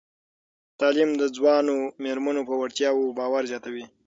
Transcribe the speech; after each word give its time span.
تعلیم 0.79 1.11
د 1.21 1.23
ځوانو 1.35 1.75
میرمنو 2.03 2.41
په 2.49 2.53
وړتیاوو 2.61 3.15
باور 3.19 3.43
زیاتوي. 3.51 3.85